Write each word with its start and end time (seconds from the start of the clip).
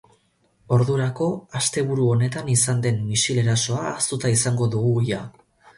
Ordurako, 0.77 1.27
asteburu 1.61 2.09
honetan 2.15 2.49
izan 2.57 2.83
den 2.87 2.99
misil 3.13 3.45
erasoa 3.47 3.87
ahaztuta 3.93 4.35
izango 4.39 4.75
dugu 4.77 4.99
ia. 5.13 5.27